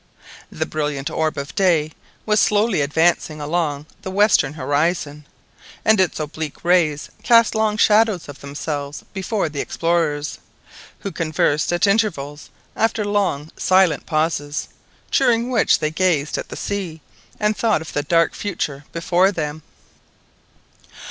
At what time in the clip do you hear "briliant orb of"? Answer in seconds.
0.65-1.53